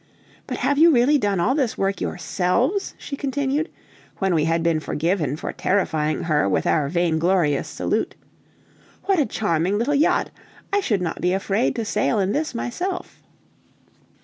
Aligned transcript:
But 0.47 0.57
have 0.57 0.79
you 0.79 0.89
really 0.89 1.19
done 1.19 1.39
all 1.39 1.53
this 1.53 1.77
work 1.77 2.01
yourselves?" 2.01 2.95
she 2.97 3.15
continued, 3.15 3.69
when 4.17 4.33
we 4.33 4.45
had 4.45 4.63
been 4.63 4.79
forgiven 4.79 5.37
for 5.37 5.53
terrifying 5.53 6.23
her 6.23 6.49
with 6.49 6.65
our 6.65 6.89
vainglorious 6.89 7.67
salute. 7.67 8.15
"What 9.03 9.19
a 9.19 9.27
charming 9.27 9.77
little 9.77 9.93
yacht! 9.93 10.31
I 10.73 10.79
should 10.79 11.03
not 11.03 11.21
be 11.21 11.33
afraid 11.33 11.75
to 11.75 11.85
sail 11.85 12.17
in 12.17 12.31
this 12.31 12.55
myself." 12.55 13.21